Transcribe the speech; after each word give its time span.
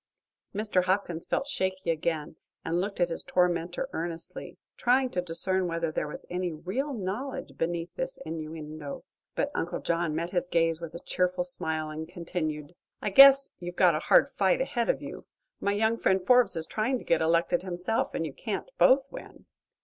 Mr. 0.55 0.85
Hopkins 0.85 1.27
felt 1.27 1.45
shaky 1.45 1.91
again, 1.91 2.35
and 2.65 2.81
looked 2.81 2.99
at 2.99 3.09
his 3.11 3.23
tormentor 3.23 3.87
earnestly, 3.93 4.57
trying 4.75 5.11
to 5.11 5.21
discern 5.21 5.67
whether 5.67 5.91
there 5.91 6.07
was 6.07 6.25
any 6.27 6.51
real 6.51 6.91
knowledge 6.91 7.55
beneath 7.55 7.93
this 7.93 8.17
innuendo. 8.25 9.03
But 9.35 9.51
Uncle 9.53 9.79
John 9.79 10.15
met 10.15 10.31
his 10.31 10.47
gaze 10.47 10.81
with 10.81 10.95
a 10.95 10.99
cheerful 11.05 11.43
smile 11.43 11.91
and 11.91 12.07
continued: 12.09 12.73
"I 12.99 13.11
guess 13.11 13.49
you've 13.59 13.75
got 13.75 13.93
a 13.93 13.99
hard 13.99 14.27
fight 14.27 14.59
ahead 14.59 14.89
of 14.89 15.03
you. 15.03 15.27
My 15.59 15.73
young 15.73 15.97
friend 15.97 16.25
Forbes 16.25 16.55
is 16.55 16.65
trying 16.65 16.97
to 16.97 17.05
get 17.05 17.21
elected 17.21 17.61
himself, 17.61 18.15
and 18.15 18.25
you 18.25 18.33
can't 18.33 18.71
both 18.79 19.05
win." 19.11 19.45